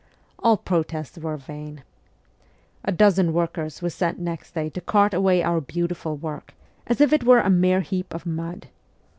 All 0.39 0.57
protests 0.57 1.19
were 1.19 1.37
vain. 1.37 1.83
A 2.83 2.91
dozen 2.91 3.33
workers 3.33 3.83
were 3.83 3.91
sent 3.91 4.17
next 4.17 4.55
day 4.55 4.67
to 4.71 4.81
cart 4.81 5.13
away 5.13 5.43
our 5.43 5.61
beautiful 5.61 6.17
work, 6.17 6.55
as 6.87 7.01
if 7.01 7.13
it 7.13 7.23
were 7.23 7.41
a 7.41 7.51
mere 7.51 7.81
heap 7.81 8.11
of 8.11 8.25
mud 8.25 8.69